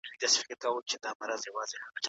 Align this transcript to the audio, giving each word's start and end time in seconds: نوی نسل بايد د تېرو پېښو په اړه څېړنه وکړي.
نوی 0.07 0.17
نسل 0.23 0.41
بايد 0.47 0.57
د 0.59 0.61
تېرو 0.61 0.81
پېښو 0.87 1.13
په 1.19 1.23
اړه 1.25 1.35
څېړنه 1.41 1.61
وکړي. 1.63 1.99